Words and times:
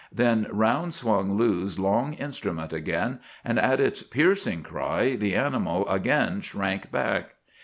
"Then 0.11 0.47
round 0.49 0.95
swung 0.95 1.37
Lou's 1.37 1.77
long 1.77 2.13
instrument 2.13 2.73
again, 2.73 3.19
and 3.45 3.59
at 3.59 3.79
its 3.79 4.01
piercing 4.01 4.63
cry 4.63 5.15
the 5.15 5.35
animal 5.35 5.87
again 5.87 6.41
shrank 6.41 6.89
back. 6.91 7.33